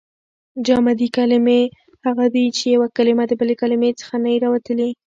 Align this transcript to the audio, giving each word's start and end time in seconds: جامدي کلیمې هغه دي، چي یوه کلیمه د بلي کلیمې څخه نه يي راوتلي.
جامدي 0.65 1.07
کلیمې 1.17 1.61
هغه 2.05 2.25
دي، 2.33 2.45
چي 2.57 2.65
یوه 2.75 2.87
کلیمه 2.97 3.23
د 3.27 3.31
بلي 3.39 3.55
کلیمې 3.61 3.89
څخه 3.99 4.15
نه 4.23 4.29
يي 4.33 4.37
راوتلي. 4.45 4.89